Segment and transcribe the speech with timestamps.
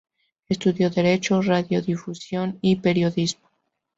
[0.49, 3.47] Estudió Derecho, Radiodifusión y Periodismo.